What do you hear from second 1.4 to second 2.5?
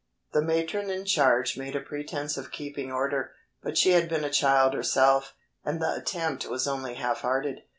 made a pretense